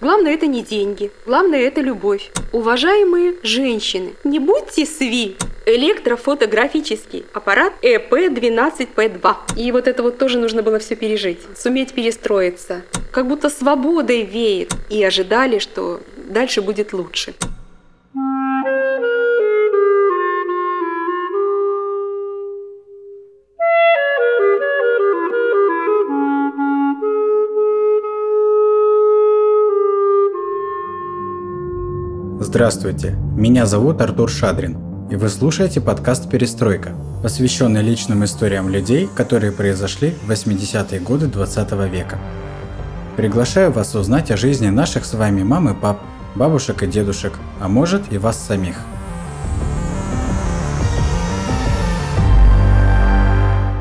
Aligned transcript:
Главное 0.00 0.32
это 0.32 0.46
не 0.46 0.62
деньги, 0.62 1.10
главное 1.26 1.60
это 1.60 1.82
любовь. 1.82 2.30
Уважаемые 2.52 3.34
женщины, 3.42 4.14
не 4.24 4.38
будьте 4.38 4.86
сви. 4.86 5.36
Электрофотографический 5.66 7.26
аппарат 7.34 7.74
ЭП-12П2. 7.82 9.36
И 9.56 9.70
вот 9.72 9.86
это 9.86 10.02
вот 10.02 10.16
тоже 10.16 10.38
нужно 10.38 10.62
было 10.62 10.78
все 10.78 10.96
пережить. 10.96 11.40
Суметь 11.54 11.92
перестроиться. 11.92 12.82
Как 13.12 13.28
будто 13.28 13.50
свободой 13.50 14.22
веет. 14.22 14.72
И 14.88 15.04
ожидали, 15.04 15.58
что 15.58 16.00
дальше 16.16 16.62
будет 16.62 16.94
лучше. 16.94 17.34
Здравствуйте, 32.50 33.12
меня 33.36 33.64
зовут 33.64 34.00
Артур 34.00 34.28
Шадрин, 34.28 34.76
и 35.08 35.14
вы 35.14 35.28
слушаете 35.28 35.80
подкаст 35.80 36.28
«Перестройка», 36.28 36.96
посвященный 37.22 37.80
личным 37.80 38.24
историям 38.24 38.68
людей, 38.68 39.08
которые 39.14 39.52
произошли 39.52 40.16
в 40.24 40.28
80-е 40.28 40.98
годы 40.98 41.28
20 41.28 41.72
века. 41.88 42.18
Приглашаю 43.16 43.70
вас 43.70 43.94
узнать 43.94 44.32
о 44.32 44.36
жизни 44.36 44.66
наших 44.66 45.04
с 45.04 45.14
вами 45.14 45.44
мам 45.44 45.68
и 45.68 45.80
пап, 45.80 46.00
бабушек 46.34 46.82
и 46.82 46.88
дедушек, 46.88 47.34
а 47.60 47.68
может 47.68 48.12
и 48.12 48.18
вас 48.18 48.36
самих. 48.36 48.78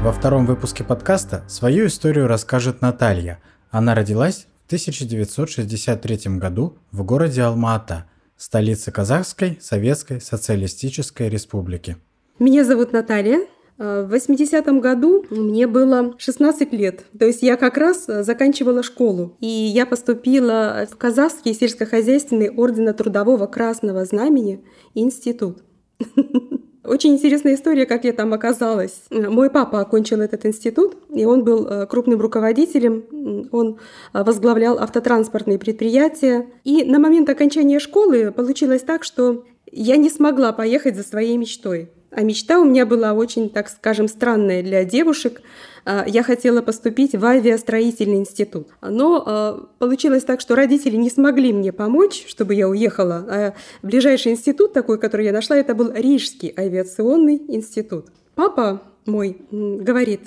Во 0.03 0.11
втором 0.11 0.45
выпуске 0.45 0.83
подкаста 0.83 1.43
свою 1.47 1.87
историю 1.87 2.27
расскажет 2.27 2.81
Наталья. 2.81 3.39
Она 3.71 3.95
родилась 3.95 4.45
в 4.65 4.67
1963 4.67 6.37
году 6.37 6.77
в 6.91 7.01
городе 7.01 7.41
Алма-Ата– 7.41 8.05
столицы 8.39 8.91
Казахской 8.91 9.59
Советской 9.61 10.21
Социалистической 10.21 11.29
Республики. 11.29 11.97
Меня 12.39 12.63
зовут 12.63 12.93
Наталья. 12.93 13.45
Э, 13.77 14.05
в 14.07 14.13
80-м 14.13 14.79
году 14.79 15.25
мне 15.29 15.67
было 15.67 16.15
16 16.17 16.71
лет, 16.71 17.03
то 17.17 17.25
есть 17.25 17.43
я 17.43 17.57
как 17.57 17.77
раз 17.77 18.07
э, 18.07 18.23
заканчивала 18.23 18.81
школу. 18.81 19.37
И 19.41 19.47
я 19.47 19.85
поступила 19.85 20.87
в 20.89 20.95
Казахский 20.95 21.53
сельскохозяйственный 21.53 22.49
ордена 22.49 22.93
Трудового 22.93 23.45
Красного 23.45 24.05
Знамени 24.05 24.63
институт. 24.95 25.63
Очень 26.89 27.13
интересная 27.13 27.53
история, 27.53 27.85
как 27.85 28.03
я 28.03 28.13
там 28.13 28.33
оказалась. 28.33 29.03
Мой 29.11 29.51
папа 29.51 29.79
окончил 29.79 30.21
этот 30.21 30.47
институт, 30.47 30.97
и 31.13 31.23
он 31.23 31.43
был 31.43 31.67
э, 31.67 31.85
крупным 31.85 32.19
руководителем. 32.19 33.47
Он 33.51 33.77
э, 34.11 34.23
возглавлял 34.23 34.79
автотранспортные 34.79 35.59
предприятия. 35.59 36.47
И 36.63 36.83
на 36.83 36.97
момент 36.97 37.29
окончания 37.29 37.77
школы 37.77 38.31
получилось 38.31 38.81
так, 38.81 39.03
что 39.03 39.45
я 39.71 39.97
не 39.97 40.09
смогла 40.09 40.51
поехать 40.51 40.95
за 40.95 41.03
своей 41.03 41.37
мечтой. 41.37 41.91
А 42.11 42.21
мечта 42.21 42.59
у 42.59 42.65
меня 42.65 42.85
была 42.85 43.13
очень, 43.13 43.49
так 43.49 43.69
скажем, 43.69 44.07
странная 44.07 44.63
для 44.63 44.83
девушек. 44.83 45.41
А, 45.85 46.05
я 46.07 46.23
хотела 46.23 46.61
поступить 46.61 47.13
в 47.13 47.23
авиастроительный 47.23 48.17
институт. 48.17 48.69
Но 48.81 49.23
а, 49.25 49.67
получилось 49.77 50.23
так, 50.23 50.41
что 50.41 50.55
родители 50.55 50.95
не 50.95 51.09
смогли 51.09 51.53
мне 51.53 51.71
помочь, 51.71 52.25
чтобы 52.27 52.55
я 52.55 52.67
уехала. 52.67 53.25
А 53.29 53.53
ближайший 53.83 54.31
институт 54.31 54.73
такой, 54.73 54.99
который 54.99 55.25
я 55.25 55.31
нашла, 55.31 55.55
это 55.55 55.75
был 55.75 55.91
Рижский 55.93 56.53
авиационный 56.57 57.41
институт. 57.47 58.07
Папа 58.35 58.81
мой 59.05 59.37
говорит, 59.51 60.21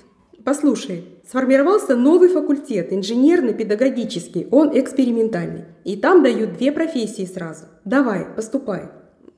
послушай, 0.44 1.04
сформировался 1.28 1.96
новый 1.96 2.28
факультет, 2.28 2.92
инженерно-педагогический, 2.92 4.46
он 4.50 4.78
экспериментальный. 4.78 5.64
И 5.84 5.96
там 5.96 6.22
дают 6.22 6.58
две 6.58 6.72
профессии 6.72 7.24
сразу. 7.24 7.64
Давай, 7.84 8.26
поступай. 8.36 8.90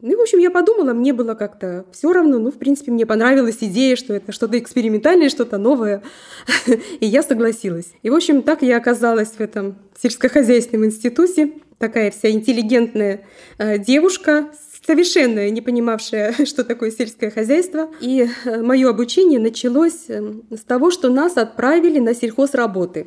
Ну 0.07 0.19
в 0.19 0.21
общем, 0.21 0.39
я 0.39 0.51
подумала, 0.51 0.93
мне 0.93 1.15
было 1.15 1.33
как-то 1.33 1.87
все 1.91 2.13
равно. 2.13 2.39
Ну, 2.39 2.53
в 2.53 2.59
принципе, 2.59 2.93
мне 2.93 3.07
понравилась 3.07 3.57
идея, 3.63 3.97
что 3.97 4.13
это 4.13 4.33
что-то 4.33 4.59
экспериментальное, 4.59 5.31
что-то 5.31 5.57
новое. 5.57 6.03
И 7.01 7.07
я 7.07 7.23
согласилась. 7.23 7.87
И, 8.03 8.11
в 8.11 8.14
общем, 8.14 8.43
так 8.43 8.61
я 8.61 8.77
оказалась 8.77 9.31
в 9.31 9.41
этом 9.41 9.77
сельскохозяйственном 9.98 10.85
институте. 10.85 11.53
Такая 11.79 12.11
вся 12.11 12.31
интеллигентная 12.31 13.25
э, 13.57 13.79
девушка, 13.79 14.51
совершенно 14.87 15.48
не 15.48 15.63
понимавшая, 15.63 16.35
что 16.45 16.64
такое 16.64 16.91
сельское 16.91 17.31
хозяйство. 17.31 17.91
И 18.03 18.29
э, 18.45 18.61
мое 18.61 18.91
обучение 18.91 19.41
началось 19.41 20.05
э, 20.09 20.35
с 20.51 20.64
того, 20.64 20.91
что 20.91 21.09
нас 21.09 21.39
отправили 21.39 21.98
на 21.98 22.14
сельхозработы. 22.14 23.07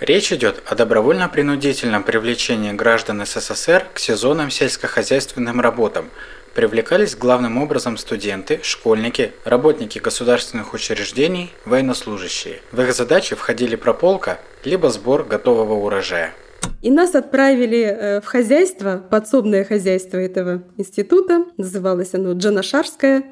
Речь 0.00 0.32
идет 0.32 0.62
о 0.64 0.76
добровольно-принудительном 0.76 2.04
привлечении 2.04 2.72
граждан 2.72 3.26
СССР 3.26 3.84
к 3.92 3.98
сезонным 3.98 4.48
сельскохозяйственным 4.48 5.60
работам. 5.60 6.08
Привлекались 6.54 7.16
главным 7.16 7.58
образом 7.58 7.96
студенты, 7.96 8.60
школьники, 8.62 9.32
работники 9.44 9.98
государственных 9.98 10.72
учреждений, 10.72 11.52
военнослужащие. 11.64 12.60
В 12.70 12.80
их 12.80 12.94
задачи 12.94 13.34
входили 13.34 13.74
прополка, 13.74 14.38
либо 14.64 14.88
сбор 14.90 15.24
готового 15.24 15.74
урожая. 15.74 16.32
И 16.80 16.92
нас 16.92 17.16
отправили 17.16 17.80
э, 17.82 18.20
в 18.20 18.24
хозяйство, 18.24 19.02
подсобное 19.10 19.64
хозяйство 19.64 20.16
этого 20.16 20.62
института, 20.76 21.44
называлось 21.56 22.14
оно 22.14 22.32
Джанашарское, 22.34 23.24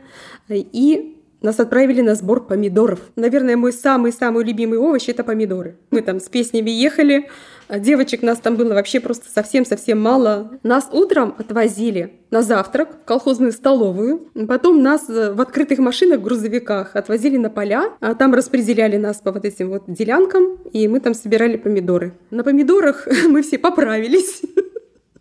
и 0.48 1.15
нас 1.46 1.60
отправили 1.60 2.02
на 2.02 2.14
сбор 2.14 2.46
помидоров. 2.46 2.98
Наверное, 3.14 3.56
мой 3.56 3.72
самый-самый 3.72 4.44
любимый 4.44 4.78
овощ– 4.78 5.04
это 5.08 5.24
помидоры. 5.24 5.76
Мы 5.90 6.02
там 6.02 6.20
с 6.20 6.28
песнями 6.28 6.70
ехали, 6.70 7.28
девочек 7.70 8.22
нас 8.22 8.38
там 8.38 8.56
было 8.56 8.74
вообще 8.74 9.00
просто 9.00 9.26
совсем-совсем 9.32 10.00
мало. 10.00 10.50
Нас 10.62 10.88
утром 10.92 11.34
отвозили 11.38 12.14
на 12.30 12.42
завтрак 12.42 12.90
в 13.02 13.04
колхозную 13.06 13.52
столовую. 13.52 14.28
Потом 14.48 14.82
нас 14.82 15.08
э, 15.08 15.32
в 15.32 15.40
открытых 15.40 15.78
машинах, 15.78 16.20
грузовиках 16.20 16.96
отвозили 16.96 17.36
на 17.36 17.50
поля. 17.50 17.92
А 18.00 18.14
там 18.14 18.34
распределяли 18.34 18.96
нас 18.96 19.18
по 19.18 19.32
вот 19.32 19.44
этим 19.44 19.70
вот 19.70 19.84
делянкам, 19.86 20.58
и 20.72 20.88
мы 20.88 21.00
там 21.00 21.14
собирали 21.14 21.56
помидоры. 21.56 22.14
На 22.30 22.42
помидорах 22.42 23.06
мы 23.28 23.42
все 23.42 23.58
поправились. 23.58 24.42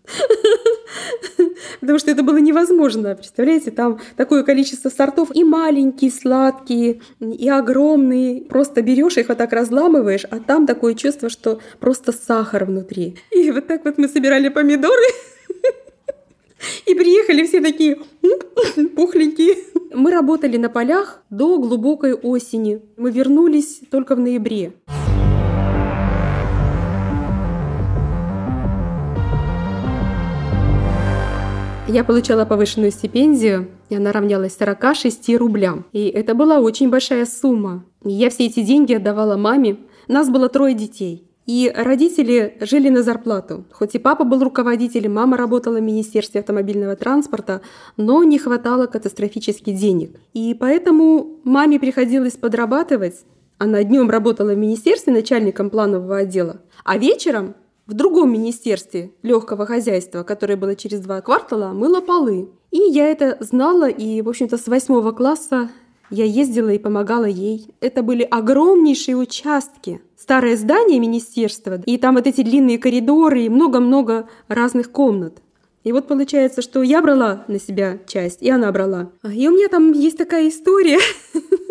Потому 1.80 2.00
что 2.00 2.12
это 2.12 2.24
было 2.24 2.38
невозможно. 2.38 3.16
Представляете, 3.16 3.72
там 3.72 4.00
такое 4.16 4.44
количество 4.44 4.90
сортов 4.90 5.30
и 5.34 5.44
маленькие, 5.44 6.12
сладкие, 6.12 7.02
и 7.20 7.50
огромные. 7.50 8.42
Просто 8.42 8.82
берешь 8.82 9.18
их 9.18 9.30
вот 9.30 9.38
так 9.38 9.54
разламываешь, 9.54 10.26
а 10.30 10.40
там 10.40 10.66
такое 10.66 10.96
чувство, 10.96 11.30
что 11.30 11.60
просто 11.80 12.12
сахар 12.12 12.66
внутри. 12.66 13.18
И 13.32 13.52
вот 13.52 13.68
так 13.68 13.86
вот 13.86 13.98
мы 13.98 14.08
собирали 14.08 14.50
помидоры. 14.50 15.04
И 16.86 16.96
приехали 16.96 17.46
все 17.46 17.62
такие 17.62 17.98
пухленькие. 18.96 19.56
Мы 19.94 20.12
работали 20.12 20.58
на 20.58 20.70
полях 20.70 21.22
до 21.30 21.58
глубокой 21.60 22.14
осени. 22.14 22.82
Мы 22.98 23.12
вернулись 23.12 23.82
только 23.92 24.16
в 24.16 24.20
ноябре. 24.20 24.74
Я 31.96 32.04
получала 32.04 32.44
повышенную 32.44 32.92
стипендию, 32.92 33.70
и 33.88 33.96
она 33.96 34.12
равнялась 34.12 34.58
46 34.58 35.38
рублям. 35.38 35.86
И 35.94 36.10
это 36.10 36.36
была 36.36 36.60
очень 36.60 36.90
большая 36.90 37.26
сумма. 37.26 37.86
Я 38.04 38.30
все 38.30 38.48
эти 38.48 38.64
деньги 38.64 38.92
отдавала 38.92 39.38
маме. 39.38 39.78
Нас 40.10 40.30
было 40.30 40.50
трое 40.50 40.74
детей. 40.76 41.26
И 41.46 41.72
родители 41.74 42.58
жили 42.60 42.90
на 42.90 43.02
зарплату. 43.02 43.64
Хоть 43.72 43.96
и 43.96 44.00
папа 44.00 44.26
был 44.26 44.44
руководителем, 44.44 45.14
мама 45.14 45.38
работала 45.38 45.78
в 45.78 45.84
Министерстве 45.84 46.42
автомобильного 46.42 46.98
транспорта, 46.98 47.62
но 47.96 48.26
не 48.26 48.40
хватало 48.40 48.88
катастрофически 48.88 49.72
денег. 49.72 50.20
И 50.34 50.54
поэтому 50.54 51.40
маме 51.46 51.80
приходилось 51.80 52.34
подрабатывать. 52.34 53.24
Она 53.58 53.86
днем 53.86 54.10
работала 54.10 54.54
в 54.54 54.58
министерстве 54.58 55.14
начальником 55.14 55.70
планового 55.70 56.18
отдела, 56.18 56.58
а 56.84 56.98
вечером 56.98 57.56
в 57.88 57.94
другом 57.94 58.32
министерстве 58.34 59.12
легкого 59.22 59.66
хозяйства, 59.66 60.24
которое 60.24 60.56
было 60.56 60.76
через 60.76 61.00
два 61.00 61.22
квартала, 61.22 61.74
мыла 61.74 62.02
полы. 62.02 62.50
И 62.72 62.80
я 62.80 63.08
это 63.08 63.38
знала, 63.40 63.90
и, 63.90 64.22
в 64.22 64.30
общем-то, 64.30 64.58
с 64.58 64.68
восьмого 64.68 65.12
класса 65.12 65.70
я 66.10 66.26
ездила 66.26 66.70
и 66.70 66.80
помогала 66.80 67.26
ей. 67.26 67.68
Это 67.82 68.04
были 68.04 68.24
огромнейшие 68.24 69.16
участки. 69.16 70.02
Старое 70.18 70.58
здание 70.58 71.00
министерства, 71.00 71.82
и 71.86 71.98
там 71.98 72.16
вот 72.16 72.28
эти 72.28 72.42
длинные 72.42 72.80
коридоры 72.80 73.44
и 73.44 73.50
много-много 73.50 74.28
разных 74.48 74.92
комнат. 74.92 75.42
И 75.84 75.92
вот 75.92 76.08
получается, 76.08 76.64
что 76.64 76.82
я 76.82 77.02
брала 77.02 77.46
на 77.48 77.60
себя 77.60 78.00
часть, 78.08 78.42
и 78.42 78.50
она 78.50 78.72
брала. 78.72 79.12
И 79.24 79.48
у 79.48 79.52
меня 79.52 79.68
там 79.68 79.92
есть 79.92 80.18
такая 80.18 80.50
история. 80.50 81.00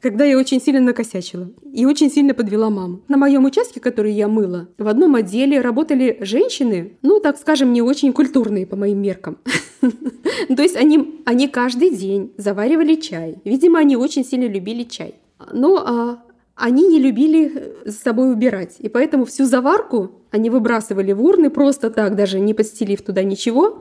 когда 0.00 0.24
я 0.24 0.38
очень 0.38 0.60
сильно 0.60 0.80
накосячила 0.80 1.50
и 1.72 1.86
очень 1.86 2.10
сильно 2.10 2.34
подвела 2.34 2.70
маму. 2.70 3.00
На 3.08 3.16
моем 3.16 3.44
участке, 3.44 3.80
который 3.80 4.12
я 4.12 4.28
мыла, 4.28 4.68
в 4.78 4.88
одном 4.88 5.14
отделе 5.14 5.60
работали 5.60 6.18
женщины, 6.20 6.92
ну, 7.02 7.20
так 7.20 7.38
скажем, 7.38 7.72
не 7.72 7.82
очень 7.82 8.12
культурные 8.12 8.66
по 8.66 8.76
моим 8.76 9.00
меркам. 9.02 9.38
То 9.80 10.62
есть 10.62 10.76
они, 10.76 11.20
они 11.24 11.48
каждый 11.48 11.90
день 11.90 12.32
заваривали 12.36 12.94
чай. 12.96 13.36
Видимо, 13.44 13.78
они 13.78 13.96
очень 13.96 14.24
сильно 14.24 14.46
любили 14.46 14.84
чай. 14.84 15.14
Но 15.52 15.76
а, 15.76 16.22
они 16.54 16.86
не 16.86 16.98
любили 16.98 17.74
за 17.84 17.96
собой 17.96 18.32
убирать. 18.32 18.76
И 18.78 18.88
поэтому 18.88 19.24
всю 19.24 19.44
заварку 19.44 20.12
они 20.30 20.50
выбрасывали 20.50 21.12
в 21.12 21.24
урны 21.24 21.50
просто 21.50 21.90
так, 21.90 22.16
даже 22.16 22.38
не 22.38 22.54
подстелив 22.54 23.02
туда 23.02 23.22
ничего. 23.22 23.80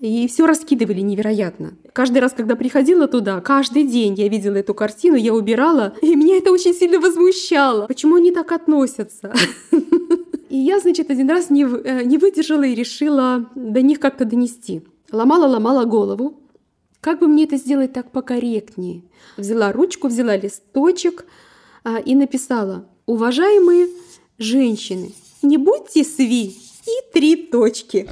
И 0.00 0.26
все 0.28 0.46
раскидывали 0.46 1.00
невероятно. 1.00 1.74
Каждый 1.92 2.18
раз, 2.18 2.32
когда 2.32 2.56
приходила 2.56 3.06
туда, 3.06 3.40
каждый 3.42 3.84
день 3.84 4.14
я 4.14 4.28
видела 4.28 4.56
эту 4.56 4.72
картину, 4.72 5.16
я 5.16 5.34
убирала, 5.34 5.94
и 6.00 6.16
меня 6.16 6.38
это 6.38 6.50
очень 6.50 6.72
сильно 6.72 6.98
возмущало. 6.98 7.86
Почему 7.86 8.16
они 8.16 8.32
так 8.32 8.50
относятся? 8.50 9.32
И 10.48 10.56
я, 10.56 10.80
значит, 10.80 11.10
один 11.10 11.30
раз 11.30 11.48
не, 11.48 11.62
э, 11.62 12.02
не 12.02 12.18
выдержала 12.18 12.64
и 12.64 12.74
решила 12.74 13.48
до 13.54 13.82
них 13.82 14.00
как-то 14.00 14.24
донести. 14.24 14.82
Ломала-ломала 15.12 15.84
голову. 15.84 16.40
Как 17.00 17.20
бы 17.20 17.28
мне 17.28 17.44
это 17.44 17.56
сделать 17.56 17.92
так 17.92 18.10
покорректнее? 18.10 19.04
Взяла 19.36 19.70
ручку, 19.70 20.08
взяла 20.08 20.36
листочек 20.36 21.24
а, 21.84 21.98
и 21.98 22.16
написала 22.16 22.88
«Уважаемые 23.06 23.90
женщины, 24.38 25.14
не 25.42 25.56
будьте 25.56 26.02
сви!» 26.02 26.56
и 26.84 27.12
три 27.12 27.36
точки. 27.36 28.08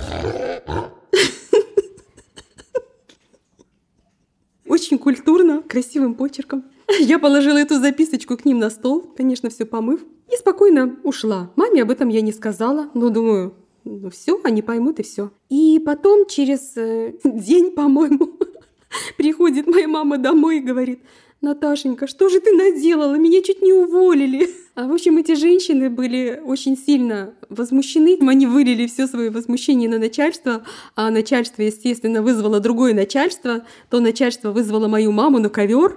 Очень 4.79 4.99
культурно, 4.99 5.61
красивым 5.63 6.15
почерком. 6.15 6.63
Я 7.01 7.19
положила 7.19 7.57
эту 7.57 7.81
записочку 7.81 8.37
к 8.37 8.45
ним 8.45 8.61
на 8.61 8.71
стол, 8.71 9.03
конечно, 9.17 9.51
все 9.51 9.65
помыв, 9.65 10.03
и 10.33 10.37
спокойно 10.37 11.01
ушла. 11.03 11.51
Маме 11.57 11.83
об 11.83 11.91
этом 11.91 12.09
я 12.11 12.21
не 12.21 12.31
сказала, 12.31 12.89
но 12.95 13.09
думаю, 13.11 13.55
ну 13.83 14.09
все, 14.09 14.41
они 14.45 14.63
поймут 14.63 15.01
и 15.01 15.03
все. 15.03 15.33
И 15.49 15.83
потом 15.85 16.27
через 16.27 16.77
э, 16.77 17.15
день, 17.25 17.73
по-моему, 17.73 18.39
приходит 19.17 19.67
моя 19.67 19.89
мама 19.89 20.17
домой 20.17 20.59
и 20.59 20.61
говорит, 20.61 21.01
Наташенька, 21.41 22.09
что 22.09 22.29
же 22.29 22.41
ты 22.41 22.53
наделала? 22.53 23.15
Меня 23.15 23.43
чуть 23.43 23.63
не 23.63 23.73
уволили. 23.73 24.49
А, 24.75 24.89
в 24.89 24.93
общем, 24.93 25.19
эти 25.19 25.37
женщины 25.37 25.89
были 25.89 26.41
очень 26.45 26.77
сильно 26.77 27.35
возмущены. 27.49 28.19
Они 28.21 28.47
вылили 28.47 28.87
все 28.89 29.07
свое 29.07 29.31
возмущение 29.31 29.89
на 29.89 29.99
начальство, 29.99 30.65
а 30.97 31.11
начальство, 31.11 31.63
естественно, 31.63 32.23
вызвало 32.23 32.59
другое 32.59 32.93
начальство. 32.93 33.65
То 33.89 34.01
начальство 34.01 34.51
вызвало 34.51 34.89
мою 34.89 35.13
маму 35.13 35.39
на 35.39 35.49
ковер, 35.49 35.97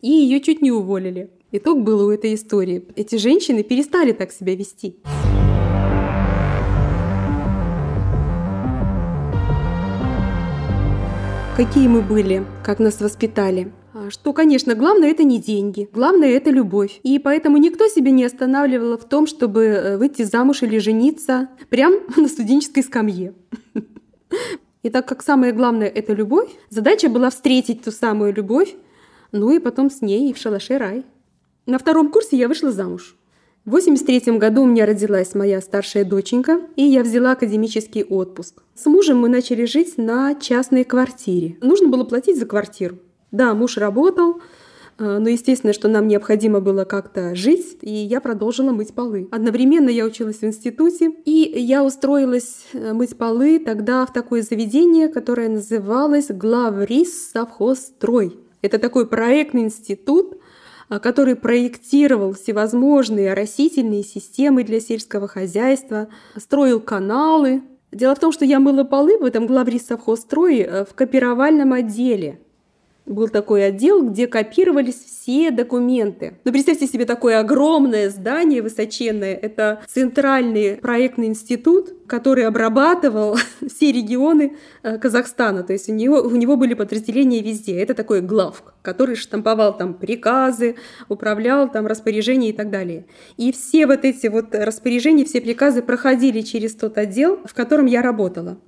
и 0.00 0.10
ее 0.10 0.40
чуть 0.40 0.62
не 0.62 0.70
уволили. 0.70 1.30
Итог 1.50 1.82
был 1.82 2.06
у 2.06 2.10
этой 2.10 2.34
истории. 2.34 2.84
Эти 2.94 3.16
женщины 3.16 3.64
перестали 3.64 4.12
так 4.12 4.30
себя 4.30 4.54
вести. 4.54 4.96
Какие 11.56 11.88
мы 11.88 12.00
были, 12.02 12.44
как 12.64 12.78
нас 12.78 13.00
воспитали. 13.00 13.72
А, 13.98 14.10
что, 14.10 14.34
конечно, 14.34 14.74
главное 14.74 15.10
это 15.10 15.24
не 15.24 15.38
деньги, 15.40 15.88
главное 15.90 16.28
это 16.36 16.50
любовь. 16.50 17.00
И 17.02 17.18
поэтому 17.18 17.56
никто 17.56 17.86
себя 17.88 18.10
не 18.10 18.24
останавливал 18.24 18.98
в 18.98 19.08
том, 19.08 19.26
чтобы 19.26 19.64
э, 19.64 19.96
выйти 19.96 20.22
замуж 20.22 20.62
или 20.62 20.76
жениться 20.76 21.48
прям 21.70 21.94
на 22.16 22.28
студенческой 22.28 22.82
скамье. 22.82 23.32
И 24.82 24.90
так 24.90 25.08
как 25.08 25.22
самое 25.22 25.52
главное 25.52 25.88
это 25.88 26.12
любовь, 26.12 26.50
задача 26.68 27.08
была 27.08 27.30
встретить 27.30 27.84
ту 27.84 27.90
самую 27.90 28.34
любовь, 28.34 28.74
ну 29.32 29.50
и 29.50 29.58
потом 29.58 29.90
с 29.90 30.00
ней 30.02 30.30
и 30.30 30.32
в 30.32 30.38
шалаше 30.38 30.78
рай. 30.78 31.04
На 31.64 31.78
втором 31.78 32.10
курсе 32.10 32.36
я 32.36 32.46
вышла 32.46 32.70
замуж. 32.70 33.16
В 33.64 33.70
83 33.70 34.38
году 34.38 34.62
у 34.62 34.66
меня 34.66 34.86
родилась 34.86 35.34
моя 35.34 35.60
старшая 35.60 36.04
доченька, 36.04 36.60
и 36.76 36.84
я 36.84 37.02
взяла 37.02 37.32
академический 37.32 38.04
отпуск. 38.04 38.62
С 38.74 38.86
мужем 38.86 39.18
мы 39.18 39.28
начали 39.28 39.64
жить 39.64 39.98
на 39.98 40.34
частной 40.36 40.84
квартире. 40.84 41.56
Нужно 41.62 41.88
было 41.88 42.04
платить 42.04 42.38
за 42.38 42.46
квартиру. 42.46 42.98
Да, 43.32 43.54
муж 43.54 43.76
работал, 43.76 44.40
э, 44.98 45.18
но 45.18 45.28
естественно, 45.28 45.72
что 45.72 45.88
нам 45.88 46.06
необходимо 46.06 46.60
было 46.60 46.84
как-то 46.84 47.34
жить, 47.34 47.78
и 47.82 47.90
я 47.90 48.20
продолжила 48.20 48.70
мыть 48.70 48.94
полы. 48.94 49.28
Одновременно 49.32 49.88
я 49.88 50.04
училась 50.04 50.38
в 50.38 50.44
институте, 50.44 51.10
и 51.24 51.60
я 51.60 51.84
устроилась 51.84 52.66
э, 52.72 52.92
мыть 52.92 53.16
полы 53.16 53.58
тогда 53.58 54.06
в 54.06 54.12
такое 54.12 54.42
заведение, 54.42 55.08
которое 55.08 55.48
называлось 55.48 56.28
Главрис 56.28 57.30
совхозстрой. 57.32 58.38
Это 58.62 58.78
такой 58.78 59.08
проектный 59.08 59.62
институт, 59.62 60.38
э, 60.88 61.00
который 61.00 61.34
проектировал 61.34 62.32
всевозможные 62.32 63.34
растительные 63.34 64.04
системы 64.04 64.62
для 64.62 64.80
сельского 64.80 65.26
хозяйства, 65.26 66.08
строил 66.36 66.78
каналы. 66.78 67.62
Дело 67.90 68.14
в 68.14 68.20
том, 68.20 68.30
что 68.30 68.44
я 68.44 68.60
мыла 68.60 68.84
полы 68.84 69.18
в 69.18 69.24
этом 69.24 69.48
главрис 69.48 69.86
совхозстрое 69.86 70.84
в 70.88 70.94
копировальном 70.94 71.72
отделе– 71.72 72.40
был 73.06 73.28
такой 73.28 73.64
отдел, 73.64 74.02
где 74.02 74.26
копировались 74.26 74.96
все 74.96 75.50
документы. 75.50 76.38
Ну, 76.44 76.52
представьте 76.52 76.86
себе 76.86 77.04
такое 77.04 77.38
огромное 77.38 78.10
здание 78.10 78.62
высоченное. 78.62 79.34
Это 79.34 79.82
центральный 79.86 80.76
проектный 80.76 81.26
институт, 81.26 81.94
который 82.06 82.44
обрабатывал 82.44 83.36
все 83.66 83.92
регионы 83.92 84.56
э, 84.82 84.98
Казахстана. 84.98 85.62
То 85.62 85.72
есть 85.72 85.88
у 85.88 85.92
него, 85.92 86.20
у 86.20 86.30
него 86.30 86.56
были 86.56 86.74
подразделения 86.74 87.40
везде. 87.42 87.80
Это 87.80 87.94
такой 87.94 88.20
главк, 88.20 88.74
который 88.82 89.14
штамповал 89.14 89.76
там 89.76 89.94
приказы, 89.94 90.76
управлял 91.08 91.70
там 91.70 91.86
распоряжения 91.86 92.50
и 92.50 92.52
так 92.52 92.70
далее. 92.70 93.06
И 93.36 93.52
все 93.52 93.86
вот 93.86 94.04
эти 94.04 94.26
вот 94.26 94.54
распоряжения, 94.54 95.24
все 95.24 95.40
приказы 95.40 95.82
проходили 95.82 96.40
через 96.40 96.74
тот 96.74 96.98
отдел, 96.98 97.40
в 97.44 97.54
котором 97.54 97.86
я 97.86 98.02
работала. 98.02 98.58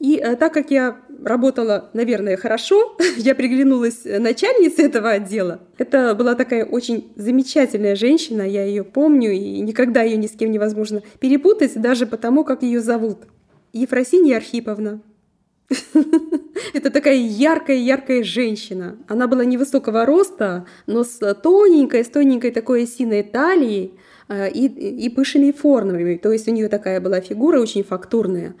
И 0.00 0.16
э, 0.16 0.36
так 0.36 0.52
как 0.52 0.70
я 0.70 0.98
работала, 1.22 1.90
наверное, 1.92 2.36
хорошо, 2.36 2.96
я 3.16 3.34
приглянулась 3.34 4.04
начальнице 4.04 4.82
этого 4.82 5.10
отдела. 5.10 5.60
Это 5.78 6.14
была 6.14 6.34
такая 6.34 6.64
очень 6.64 7.12
замечательная 7.16 7.96
женщина, 7.96 8.42
я 8.42 8.64
ее 8.64 8.84
помню, 8.84 9.32
и 9.32 9.60
никогда 9.60 10.02
ее 10.02 10.16
ни 10.16 10.26
с 10.26 10.32
кем 10.32 10.50
невозможно 10.50 11.02
перепутать, 11.20 11.80
даже 11.80 12.06
потому, 12.06 12.44
как 12.44 12.62
ее 12.62 12.80
зовут. 12.80 13.18
Ефросинья 13.72 14.36
Архиповна. 14.36 15.00
Это 16.74 16.90
такая 16.90 17.16
яркая-яркая 17.16 18.22
женщина. 18.22 18.98
Она 19.08 19.26
была 19.26 19.44
невысокого 19.44 20.04
роста, 20.04 20.66
но 20.86 21.04
с 21.04 21.34
тоненькой, 21.34 22.04
с 22.04 22.08
тоненькой 22.08 22.50
такой 22.50 22.84
осиной 22.84 23.22
талией 23.22 23.94
э, 24.28 24.50
и, 24.50 24.66
и 24.66 25.08
пышными 25.08 25.52
формами. 25.52 26.16
То 26.16 26.32
есть 26.32 26.46
у 26.48 26.50
нее 26.52 26.68
такая 26.68 27.00
была 27.00 27.20
фигура 27.20 27.60
очень 27.60 27.82
фактурная. 27.82 28.54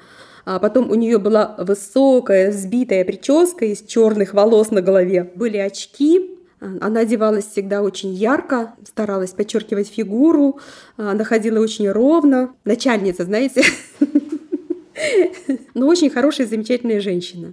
А 0.44 0.58
потом 0.58 0.90
у 0.90 0.94
нее 0.94 1.18
была 1.18 1.54
высокая, 1.58 2.52
сбитая 2.52 3.04
прическа 3.04 3.64
из 3.64 3.82
черных 3.82 4.34
волос 4.34 4.70
на 4.70 4.82
голове. 4.82 5.32
Были 5.34 5.56
очки, 5.56 6.38
она 6.80 7.00
одевалась 7.00 7.46
всегда 7.46 7.82
очень 7.82 8.12
ярко, 8.12 8.74
старалась 8.86 9.30
подчеркивать 9.30 9.88
фигуру, 9.88 10.60
она 10.96 11.24
ходила 11.24 11.60
очень 11.60 11.90
ровно. 11.90 12.54
Начальница, 12.64 13.24
знаете, 13.24 13.62
но 15.74 15.86
очень 15.86 16.10
хорошая, 16.10 16.46
замечательная 16.46 17.00
женщина. 17.00 17.52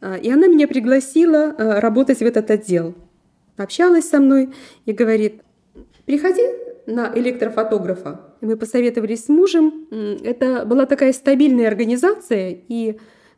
А, 0.00 0.16
и 0.16 0.30
она 0.30 0.46
меня 0.46 0.68
пригласила 0.68 1.54
а, 1.56 1.80
работать 1.80 2.18
в 2.18 2.22
этот 2.22 2.50
отдел. 2.50 2.94
Общалась 3.56 4.08
со 4.08 4.20
мной 4.20 4.52
и 4.84 4.92
говорит, 4.92 5.42
приходи 6.04 6.42
на 6.86 7.10
электрофотографа. 7.14 8.25
Мы 8.40 8.56
посоветовались 8.56 9.24
с 9.24 9.28
мужем. 9.28 9.86
Это 9.90 10.64
была 10.66 10.86
такая 10.86 11.12
стабильная 11.12 11.68
организация, 11.68 12.56
и 12.68 12.96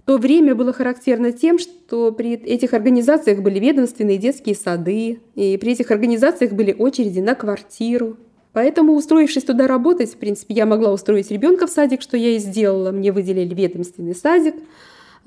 то 0.08 0.16
время 0.16 0.54
было 0.54 0.72
характерно 0.72 1.32
тем, 1.32 1.58
что 1.58 2.12
при 2.12 2.32
этих 2.32 2.72
организациях 2.72 3.40
были 3.40 3.58
ведомственные 3.58 4.16
детские 4.16 4.54
сады, 4.54 5.20
и 5.34 5.58
при 5.58 5.72
этих 5.72 5.90
организациях 5.90 6.52
были 6.52 6.72
очереди 6.72 7.20
на 7.20 7.34
квартиру. 7.34 8.16
Поэтому, 8.54 8.94
устроившись 8.94 9.44
туда 9.44 9.66
работать, 9.66 10.14
в 10.14 10.16
принципе, 10.16 10.54
я 10.54 10.64
могла 10.64 10.94
устроить 10.94 11.30
ребенка 11.30 11.66
в 11.66 11.70
садик, 11.70 12.00
что 12.00 12.16
я 12.16 12.30
и 12.36 12.38
сделала. 12.38 12.90
Мне 12.90 13.12
выделили 13.12 13.54
ведомственный 13.54 14.14
садик, 14.14 14.54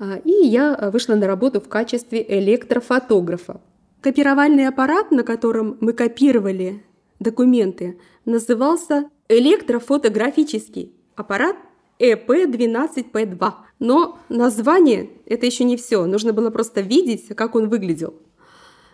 а, 0.00 0.18
и 0.24 0.48
я 0.48 0.90
вышла 0.92 1.14
на 1.14 1.28
работу 1.28 1.60
в 1.60 1.68
качестве 1.68 2.26
электрофотографа. 2.28 3.60
Копировальный 4.00 4.66
аппарат, 4.66 5.12
на 5.12 5.22
котором 5.22 5.76
мы 5.78 5.92
копировали 5.92 6.82
документы, 7.22 7.98
назывался 8.24 9.08
электрофотографический 9.28 10.92
аппарат 11.16 11.56
ЭП-12П2. 11.98 13.52
Но 13.78 14.18
название– 14.28 15.10
это 15.26 15.46
еще 15.46 15.64
не 15.64 15.76
все. 15.76 16.04
Нужно 16.06 16.32
было 16.32 16.50
просто 16.50 16.80
видеть, 16.80 17.28
как 17.28 17.54
он 17.54 17.68
выглядел. 17.68 18.14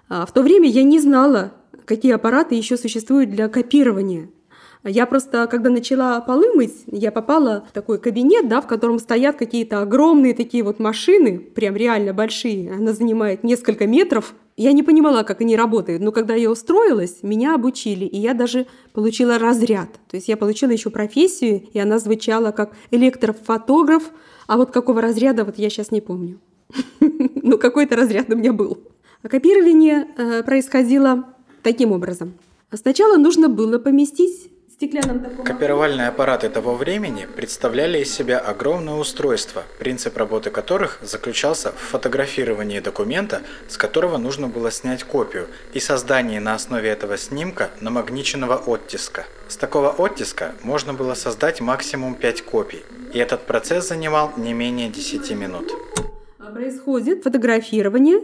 А 0.08 0.24
в 0.26 0.32
то 0.32 0.42
время 0.42 0.68
я 0.68 0.82
не 0.82 0.98
знала, 0.98 1.52
какие 1.84 2.12
аппараты 2.12 2.54
еще 2.54 2.76
существуют 2.76 3.30
для 3.30 3.48
копирования. 3.48 4.30
Я 4.84 5.06
просто, 5.06 5.46
когда 5.48 5.70
начала 5.70 6.20
полы 6.20 6.52
мыть, 6.54 6.84
я 6.86 7.10
попала 7.10 7.64
в 7.68 7.72
такой 7.72 7.98
кабинет, 7.98 8.48
да, 8.48 8.60
в 8.60 8.66
котором 8.66 8.98
стоят 8.98 9.36
какие-то 9.36 9.82
огромные 9.82 10.34
такие 10.34 10.62
вот 10.62 10.78
машины, 10.78 11.38
прям 11.38 11.76
реально 11.76 12.14
большие. 12.14 12.72
Она 12.72 12.92
занимает 12.92 13.42
несколько 13.42 13.86
метров. 13.86 14.34
Я 14.56 14.72
не 14.72 14.82
понимала, 14.82 15.24
как 15.24 15.40
они 15.40 15.56
работают, 15.56 16.02
но 16.02 16.12
когда 16.12 16.34
я 16.34 16.50
устроилась, 16.50 17.18
меня 17.22 17.54
обучили, 17.54 18.04
и 18.04 18.18
я 18.18 18.34
даже 18.34 18.66
получила 18.92 19.38
разряд. 19.38 19.88
То 20.08 20.16
есть 20.16 20.28
я 20.28 20.36
получила 20.36 20.70
еще 20.70 20.90
профессию, 20.90 21.62
и 21.72 21.78
она 21.78 21.98
звучала 21.98 22.52
как 22.52 22.72
электрофотограф, 22.90 24.10
а 24.46 24.56
вот 24.56 24.70
какого 24.70 25.00
разряда, 25.00 25.44
вот 25.44 25.58
я 25.58 25.70
сейчас 25.70 25.90
не 25.90 26.00
помню. 26.00 26.38
Ну, 27.40 27.56
какой-то 27.56 27.96
разряд 27.96 28.28
у 28.28 28.36
меня 28.36 28.52
был. 28.52 28.76
Копирование 29.22 30.06
э, 30.18 30.42
происходило 30.42 31.24
таким 31.62 31.92
образом. 31.92 32.34
Сначала 32.70 33.16
нужно 33.16 33.48
было 33.48 33.78
поместить 33.78 34.50
стеклянном 34.78 35.20
таком... 35.20 35.44
Копировальные 35.44 36.06
аппараты 36.06 36.48
того 36.48 36.76
времени 36.76 37.26
представляли 37.26 37.98
из 37.98 38.14
себя 38.14 38.38
огромное 38.38 38.94
устройство, 38.94 39.64
принцип 39.80 40.16
работы 40.16 40.50
которых 40.50 41.00
заключался 41.02 41.72
в 41.72 41.78
фотографировании 41.78 42.78
документа, 42.78 43.42
с 43.66 43.76
которого 43.76 44.18
нужно 44.18 44.46
было 44.46 44.70
снять 44.70 45.02
копию, 45.02 45.48
и 45.72 45.80
создании 45.80 46.38
на 46.38 46.54
основе 46.54 46.88
этого 46.90 47.18
снимка 47.18 47.70
намагниченного 47.80 48.56
оттиска. 48.56 49.26
С 49.48 49.56
такого 49.56 49.90
оттиска 49.90 50.54
можно 50.62 50.94
было 50.94 51.14
создать 51.14 51.60
максимум 51.60 52.14
5 52.14 52.42
копий, 52.42 52.84
и 53.12 53.18
этот 53.18 53.46
процесс 53.46 53.88
занимал 53.88 54.32
не 54.36 54.52
менее 54.52 54.88
10 54.90 55.32
минут. 55.32 55.72
Происходит 56.54 57.24
фотографирование 57.24 58.20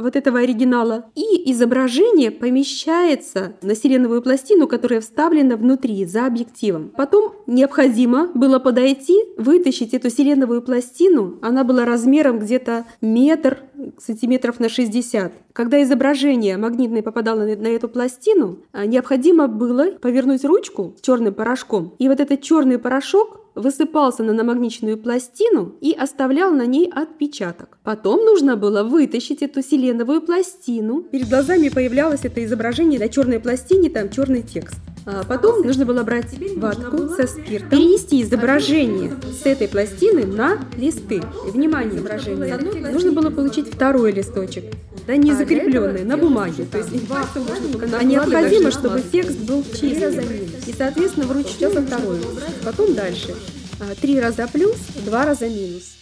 вот 0.00 0.16
этого 0.16 0.40
оригинала. 0.40 1.06
И 1.14 1.50
изображение 1.52 2.30
помещается 2.30 3.54
на 3.62 3.74
селеновую 3.74 4.22
пластину, 4.22 4.66
которая 4.66 5.00
вставлена 5.00 5.56
внутри, 5.56 6.04
за 6.04 6.26
объективом. 6.26 6.92
Потом 6.96 7.32
необходимо 7.46 8.30
было 8.34 8.58
подойти, 8.58 9.16
вытащить 9.36 9.94
эту 9.94 10.10
селеновую 10.10 10.62
пластину. 10.62 11.38
Она 11.42 11.64
была 11.64 11.84
размером 11.84 12.38
где-то 12.38 12.86
метр 13.00 13.58
сантиметров 13.98 14.60
на 14.60 14.68
60. 14.68 15.32
Когда 15.52 15.82
изображение 15.82 16.56
магнитное 16.56 17.02
попадало 17.02 17.40
на, 17.40 17.68
эту 17.68 17.88
пластину, 17.88 18.58
э, 18.72 18.86
необходимо 18.86 19.48
было 19.48 19.92
повернуть 20.00 20.44
ручку 20.44 20.94
черным 21.00 21.34
порошком. 21.34 21.94
И 21.98 22.08
вот 22.08 22.20
этот 22.20 22.42
черный 22.42 22.78
порошок 22.78 23.40
высыпался 23.58 24.22
на 24.22 24.32
намагниченную 24.32 24.96
пластину 24.98 25.74
и 25.80 25.92
оставлял 25.92 26.52
на 26.52 26.66
ней 26.66 26.90
отпечаток. 26.90 27.78
Потом 27.82 28.24
нужно 28.24 28.56
было 28.56 28.82
вытащить 28.82 29.42
эту 29.42 29.62
селеновую 29.62 30.22
пластину. 30.22 31.02
Перед 31.02 31.28
глазами 31.28 31.68
появлялось 31.68 32.24
это 32.24 32.44
изображение 32.44 32.98
на 32.98 33.08
черной 33.08 33.40
пластине, 33.40 33.90
там 33.90 34.10
черный 34.10 34.42
текст. 34.42 34.78
А 35.10 35.24
потом 35.24 35.62
нужно 35.62 35.86
было 35.86 36.02
брать 36.02 36.26
ватку 36.56 37.08
со 37.08 37.26
спиртом, 37.26 37.70
перенести 37.70 38.22
изображение 38.22 39.12
с 39.42 39.46
этой 39.46 39.66
пластины 39.66 40.26
на 40.26 40.58
листы. 40.76 41.22
Внимание, 41.46 41.96
изображение. 41.96 42.92
Нужно 42.92 43.12
было 43.12 43.30
получить 43.30 43.72
второй 43.72 44.12
листочек, 44.12 44.64
да, 45.06 45.16
не 45.16 45.32
закрепленный, 45.32 46.04
на 46.04 46.18
бумаге. 46.18 46.66
То 46.70 46.76
есть 46.76 46.90
а 46.90 48.04
необходимо, 48.04 48.70
чтобы 48.70 49.00
текст 49.00 49.38
был 49.38 49.64
чистый. 49.64 50.50
И, 50.66 50.74
соответственно, 50.76 51.26
вручную 51.26 51.86
второй. 51.86 52.18
Потом 52.62 52.92
дальше. 52.94 53.34
А, 53.80 53.94
три 53.98 54.20
раза 54.20 54.46
плюс, 54.52 54.76
два 55.06 55.24
раза 55.24 55.48
минус. 55.48 55.94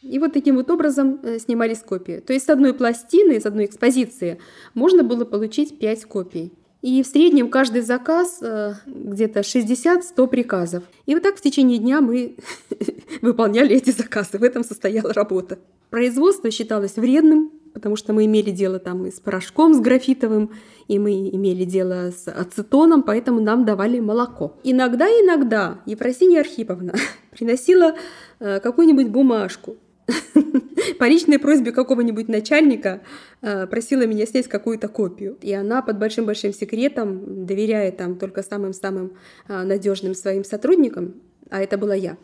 И 0.00 0.18
вот 0.18 0.32
таким 0.32 0.56
вот 0.56 0.70
образом 0.70 1.20
э, 1.22 1.38
снимались 1.38 1.80
копии. 1.80 2.20
То 2.26 2.32
есть 2.32 2.46
с 2.46 2.48
одной 2.48 2.72
пластины, 2.72 3.38
с 3.38 3.44
одной 3.44 3.66
экспозиции 3.66 4.38
можно 4.72 5.02
было 5.04 5.26
получить 5.26 5.78
5 5.78 6.04
копий. 6.06 6.52
И 6.82 7.00
в 7.04 7.06
среднем 7.06 7.48
каждый 7.48 7.82
заказ 7.82 8.38
э, 8.42 8.74
где-то 8.86 9.40
60-100 9.40 10.26
приказов. 10.26 10.82
И 11.06 11.14
вот 11.14 11.22
так 11.22 11.36
в 11.36 11.40
течение 11.40 11.78
дня 11.78 12.00
мы 12.00 12.36
выполняли 13.22 13.76
эти 13.76 13.90
заказы. 13.90 14.38
В 14.38 14.42
этом 14.42 14.64
состояла 14.64 15.12
работа. 15.12 15.60
Производство 15.90 16.50
считалось 16.50 16.96
вредным, 16.96 17.52
потому 17.72 17.94
что 17.94 18.12
мы 18.12 18.24
имели 18.24 18.50
дело 18.50 18.80
там 18.80 19.06
и 19.06 19.12
с 19.12 19.20
порошком, 19.20 19.74
с 19.74 19.80
графитовым, 19.80 20.50
и 20.88 20.98
мы 20.98 21.30
имели 21.30 21.64
дело 21.64 22.10
с 22.10 22.26
ацетоном, 22.26 23.04
поэтому 23.04 23.40
нам 23.40 23.64
давали 23.64 24.00
молоко. 24.00 24.56
Иногда-иногда 24.64 25.78
Ефросинья 25.86 26.40
Архиповна 26.40 26.94
приносила 27.30 27.94
э, 28.40 28.58
какую-нибудь 28.58 29.08
бумажку, 29.08 29.76
по 30.98 31.04
личной 31.04 31.38
просьбе 31.38 31.72
какого-нибудь 31.72 32.28
начальника 32.28 33.02
э, 33.40 33.66
просила 33.66 34.06
меня 34.06 34.26
снять 34.26 34.48
какую-то 34.48 34.88
копию. 34.88 35.36
И 35.40 35.52
она 35.52 35.82
под 35.82 35.98
большим-большим 35.98 36.52
секретом, 36.52 37.46
доверяя 37.46 37.90
там 37.92 38.16
только 38.16 38.42
самым-самым 38.42 39.12
э, 39.48 39.62
надежным 39.62 40.14
своим 40.14 40.44
сотрудникам, 40.44 41.14
а 41.50 41.62
это 41.62 41.78
была 41.78 41.94
я, 41.94 42.16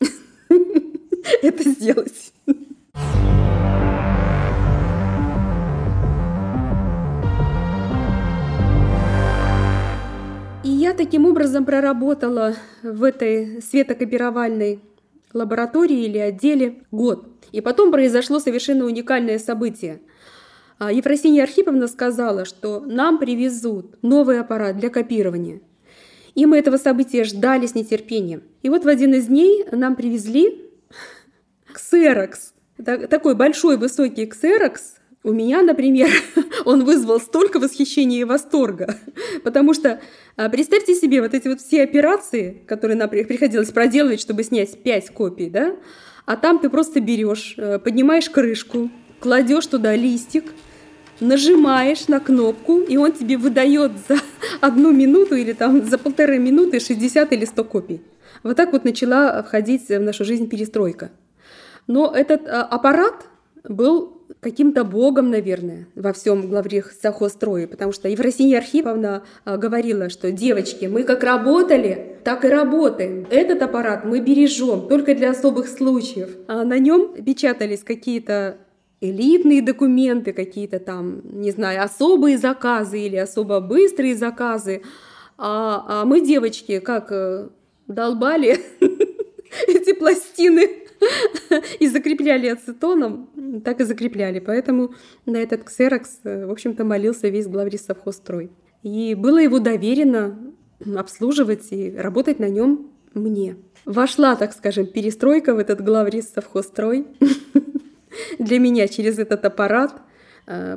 это 1.42 1.68
сделать. 1.68 2.32
И 10.64 10.68
я 10.68 10.94
таким 10.94 11.26
образом 11.26 11.64
проработала 11.64 12.56
в 12.82 13.04
этой 13.04 13.62
светокопировальной 13.62 14.80
лаборатории 15.32 16.04
или 16.04 16.18
отделе 16.18 16.82
год. 16.90 17.28
И 17.52 17.60
потом 17.60 17.92
произошло 17.92 18.38
совершенно 18.38 18.84
уникальное 18.84 19.38
событие. 19.38 20.00
А, 20.78 20.92
Ефросинья 20.92 21.44
Архиповна 21.44 21.86
сказала, 21.86 22.44
что 22.44 22.80
нам 22.80 23.18
привезут 23.18 24.02
новый 24.02 24.40
аппарат 24.40 24.76
для 24.78 24.90
копирования. 24.90 25.60
И 26.34 26.44
мы 26.44 26.58
этого 26.58 26.76
события 26.76 27.24
ждали 27.24 27.66
с 27.66 27.74
нетерпением. 27.74 28.42
И 28.62 28.68
вот 28.68 28.84
в 28.84 28.88
один 28.88 29.14
из 29.14 29.26
дней 29.26 29.64
нам 29.72 29.96
привезли 29.96 30.70
ксерокс. 31.72 32.52
Такой 32.84 33.34
большой 33.34 33.78
высокий 33.78 34.26
ксерокс 34.26 34.96
у 35.26 35.32
меня, 35.32 35.60
например, 35.62 36.08
он 36.64 36.84
вызвал 36.84 37.18
столько 37.18 37.58
восхищения 37.58 38.20
и 38.20 38.24
восторга, 38.24 38.94
потому 39.42 39.74
что 39.74 40.00
а, 40.36 40.48
представьте 40.48 40.94
себе 40.94 41.20
вот 41.20 41.34
эти 41.34 41.48
вот 41.48 41.60
все 41.60 41.82
операции, 41.82 42.62
которые 42.68 42.96
нам 42.96 43.10
приходилось 43.10 43.72
проделывать, 43.72 44.20
чтобы 44.20 44.44
снять 44.44 44.80
5 44.80 45.10
копий, 45.10 45.50
да, 45.50 45.74
а 46.26 46.36
там 46.36 46.60
ты 46.60 46.70
просто 46.70 47.00
берешь, 47.00 47.54
э, 47.56 47.80
поднимаешь 47.80 48.30
крышку, 48.30 48.88
кладешь 49.18 49.66
туда 49.66 49.96
листик, 49.96 50.44
нажимаешь 51.18 52.06
на 52.06 52.20
кнопку, 52.20 52.78
и 52.78 52.96
он 52.96 53.10
тебе 53.10 53.36
выдает 53.36 53.92
за 54.08 54.18
одну 54.60 54.92
минуту 54.92 55.34
или 55.34 55.54
там 55.54 55.84
за 55.84 55.98
полторы 55.98 56.38
минуты 56.38 56.78
60 56.78 57.32
или 57.32 57.44
100 57.44 57.64
копий. 57.64 58.00
Вот 58.44 58.56
так 58.56 58.70
вот 58.70 58.84
начала 58.84 59.42
входить 59.42 59.88
в 59.88 60.00
нашу 60.00 60.24
жизнь 60.24 60.48
перестройка. 60.48 61.10
Но 61.88 62.12
этот 62.14 62.46
а, 62.46 62.62
аппарат 62.62 63.26
был 63.64 64.15
каким-то 64.40 64.84
богом, 64.84 65.30
наверное, 65.30 65.88
во 65.94 66.12
всем 66.12 66.48
главрех 66.48 66.92
сахострое, 66.92 67.66
потому 67.66 67.92
что 67.92 68.08
Ефросинья 68.08 68.58
Архиповна 68.58 69.24
а, 69.44 69.56
говорила, 69.56 70.08
что 70.08 70.30
девочки, 70.30 70.86
мы 70.86 71.02
как 71.02 71.24
работали, 71.24 72.18
так 72.24 72.44
и 72.44 72.48
работаем. 72.48 73.26
Этот 73.30 73.62
аппарат 73.62 74.04
мы 74.04 74.20
бережем 74.20 74.88
только 74.88 75.14
для 75.14 75.30
особых 75.30 75.68
случаев. 75.68 76.30
А 76.48 76.64
на 76.64 76.78
нем 76.78 77.14
печатались 77.24 77.82
какие-то 77.82 78.58
элитные 79.00 79.62
документы, 79.62 80.32
какие-то 80.32 80.78
там, 80.78 81.22
не 81.24 81.50
знаю, 81.50 81.82
особые 81.82 82.38
заказы 82.38 83.00
или 83.00 83.16
особо 83.16 83.60
быстрые 83.60 84.16
заказы. 84.16 84.82
А, 85.38 85.84
а 85.88 86.04
мы, 86.04 86.20
девочки, 86.20 86.78
как 86.80 87.08
э, 87.10 87.48
долбали 87.88 88.58
эти 89.68 89.92
пластины 89.92 90.85
и 91.80 91.88
закрепляли 91.88 92.48
ацетоном, 92.48 93.62
так 93.64 93.80
и 93.80 93.84
закрепляли. 93.84 94.40
Поэтому 94.40 94.94
на 95.24 95.36
этот 95.36 95.64
ксерокс, 95.64 96.20
э, 96.24 96.46
в 96.46 96.50
общем-то, 96.50 96.84
молился 96.84 97.28
весь 97.28 97.46
главрис 97.46 97.84
совхозстрой. 97.84 98.50
И 98.82 99.14
было 99.14 99.38
его 99.38 99.58
доверено 99.58 100.38
обслуживать 100.96 101.72
и 101.72 101.94
работать 101.96 102.38
на 102.38 102.48
нем 102.48 102.90
мне. 103.14 103.56
Вошла, 103.84 104.36
так 104.36 104.52
скажем, 104.52 104.86
перестройка 104.86 105.54
в 105.54 105.58
этот 105.58 105.82
главрис 105.82 106.30
совхозстрой 106.32 107.06
для 108.38 108.58
меня 108.58 108.88
через 108.88 109.18
этот 109.18 109.44
аппарат– 109.44 110.02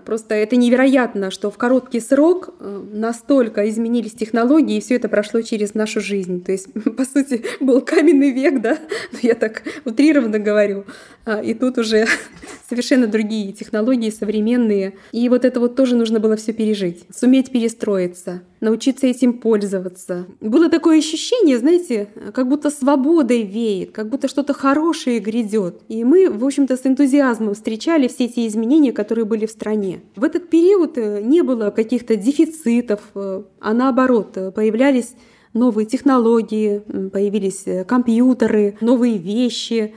просто 0.06 0.34
это 0.36 0.56
невероятно, 0.56 1.30
что 1.30 1.52
в 1.52 1.58
короткий 1.58 2.00
срок 2.00 2.56
э, 2.60 2.84
настолько 2.92 3.70
изменились 3.70 4.14
технологии, 4.14 4.78
и 4.78 4.82
все 4.82 4.96
это 4.96 5.10
прошло 5.10 5.42
через 5.42 5.76
нашу 5.76 6.02
жизнь. 6.02 6.44
То 6.44 6.52
есть, 6.52 6.68
по 6.98 7.06
сути, 7.06 7.44
был 7.60 7.82
каменный 7.82 8.32
век, 8.32 8.62
да, 8.62 8.80
я 9.22 9.36
так 9.36 9.64
утрированно 9.86 10.40
говорю, 10.40 10.86
а, 11.26 11.42
и 11.42 11.54
тут 11.54 11.78
уже 11.78 12.08
совершенно 12.70 13.06
другие 13.06 13.54
технологии, 13.54 14.10
современные. 14.10 14.94
И 15.12 15.30
вот 15.30 15.46
это 15.46 15.60
вот 15.60 15.76
тоже 15.76 15.96
нужно 15.96 16.20
было 16.20 16.36
все 16.36 16.54
пережить, 16.54 17.04
суметь 17.16 17.52
перестроиться, 17.52 18.42
научиться 18.62 19.06
этим 19.06 19.34
пользоваться. 19.34 20.26
Было 20.42 20.70
такое 20.70 20.98
ощущение, 20.98 21.60
знаете, 21.60 22.08
как 22.34 22.48
будто 22.48 22.72
свободой 22.72 23.44
веет, 23.44 23.92
как 23.92 24.10
будто 24.10 24.28
что-то 24.28 24.54
хорошее 24.54 25.20
грядет. 25.20 25.82
И 25.88 26.04
мы, 26.04 26.30
в 26.30 26.44
общем-то, 26.44 26.76
с 26.76 26.86
энтузиазмом 26.86 27.54
встречали 27.54 28.08
все 28.08 28.26
эти 28.26 28.48
изменения, 28.48 28.92
которые 28.92 29.26
были 29.26 29.46
в 29.46 29.52
стране. 29.60 30.02
В 30.16 30.24
этот 30.24 30.50
период 30.50 30.98
э, 30.98 31.22
не 31.22 31.42
было 31.42 31.70
каких-то 31.70 32.16
дефицитов, 32.16 33.02
э, 33.16 33.44
а 33.60 33.74
наоборот, 33.74 34.38
э, 34.38 34.52
появлялись 34.52 35.16
новые 35.54 35.86
технологии, 35.86 36.82
появились 37.10 37.66
компьютеры, 37.88 38.78
новые 38.82 39.18
вещи, 39.18 39.96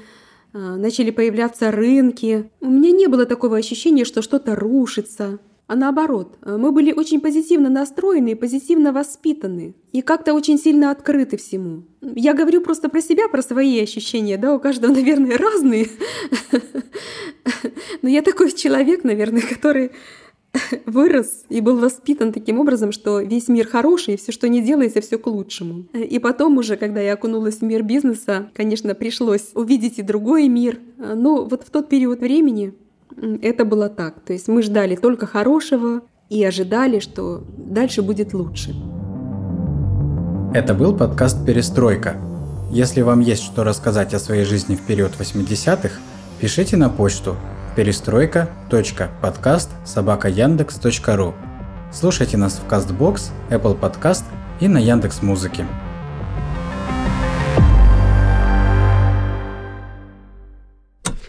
начали 0.55 1.11
появляться 1.11 1.71
рынки. 1.71 2.51
У 2.61 2.71
меня 2.71 2.91
не 2.91 3.07
было 3.07 3.27
такого 3.27 3.59
ощущения, 3.59 4.07
что 4.07 4.23
что-то 4.23 4.57
рушится. 4.57 5.39
А 5.67 5.77
наоборот, 5.77 6.39
мы 6.43 6.73
были 6.73 6.93
очень 6.93 7.21
позитивно 7.21 7.69
настроены 7.69 8.31
и 8.31 8.35
позитивно 8.35 8.93
воспитаны. 8.93 9.75
И 9.93 10.01
как-то 10.01 10.33
очень 10.33 10.59
сильно 10.59 10.91
открыты 10.91 11.37
всему. 11.37 11.85
Я 12.01 12.33
говорю 12.33 12.63
просто 12.63 12.89
про 12.89 13.03
себя, 13.03 13.29
про 13.29 13.43
свои 13.43 13.83
ощущения, 13.83 14.39
да, 14.39 14.55
у 14.55 14.59
каждого, 14.59 14.93
наверное, 14.95 15.37
разные. 15.37 15.87
Но 18.03 18.09
я 18.09 18.23
такой 18.23 18.53
человек, 18.53 19.05
наверное, 19.05 19.43
который 19.43 19.93
вырос 20.87 21.45
и 21.49 21.61
был 21.61 21.79
воспитан 21.79 22.33
таким 22.33 22.61
образом, 22.61 22.93
что 22.93 23.21
весь 23.21 23.49
мир 23.49 23.67
хороший, 23.67 24.15
и 24.15 24.17
все, 24.17 24.33
что 24.33 24.49
не 24.49 24.61
делается, 24.61 25.01
все 25.01 25.19
к 25.19 25.27
лучшему. 25.27 25.87
И 25.95 26.19
потом 26.19 26.59
уже, 26.59 26.77
когда 26.77 27.01
я 27.01 27.15
окунулась 27.15 27.59
в 27.59 27.63
мир 27.63 27.83
бизнеса, 27.83 28.51
конечно, 28.55 28.95
пришлось 28.95 29.51
увидеть 29.55 29.99
и 29.99 30.03
другой 30.03 30.49
мир. 30.49 30.79
Но 30.99 31.45
вот 31.45 31.65
в 31.65 31.71
тот 31.71 31.89
период 31.89 32.21
времени 32.21 32.75
это 33.41 33.65
было 33.65 33.89
так. 33.89 34.21
То 34.21 34.33
есть 34.33 34.49
мы 34.49 34.63
ждали 34.63 34.97
только 34.97 35.27
хорошего 35.27 36.03
и 36.29 36.43
ожидали, 36.45 36.99
что 36.99 37.45
дальше 37.57 38.03
будет 38.03 38.35
лучше. 38.35 38.75
Это 40.55 40.75
был 40.75 40.97
подкаст 40.97 41.47
«Перестройка». 41.47 42.17
Если 42.71 43.03
вам 43.03 43.21
есть 43.21 43.43
что 43.43 43.65
рассказать 43.65 44.15
о 44.15 44.19
своей 44.19 44.45
жизни 44.45 44.77
в 44.77 44.83
период 44.83 45.13
80-х, 45.19 46.01
пишите 46.41 46.77
на 46.77 46.89
почту 46.89 47.37
собакаяндекс.ру 49.87 51.35
Слушайте 51.91 52.37
нас 52.37 52.61
в 52.61 52.71
CastBox, 52.71 53.31
Apple 53.49 53.81
Podcast 53.81 54.25
и 54.61 54.69
на 54.69 54.77
Яндекс 54.79 55.23
Музыке. 55.23 55.65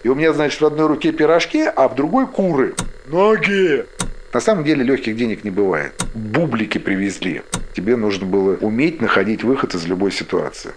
И 0.03 0.09
у 0.09 0.15
меня, 0.15 0.33
значит, 0.33 0.59
в 0.59 0.65
одной 0.65 0.87
руке 0.87 1.13
пирожки, 1.13 1.63
а 1.63 1.87
в 1.87 1.95
другой 1.95 2.27
куры. 2.27 2.75
Ноги! 3.07 3.85
На 4.33 4.41
самом 4.41 4.65
деле 4.65 4.83
легких 4.83 5.15
денег 5.15 5.45
не 5.45 5.49
бывает. 5.49 5.93
Бублики 6.13 6.77
привезли. 6.77 7.41
Тебе 7.73 7.95
нужно 7.95 8.25
было 8.25 8.57
уметь 8.57 8.99
находить 8.99 9.45
выход 9.45 9.75
из 9.75 9.85
любой 9.85 10.11
ситуации. 10.11 10.71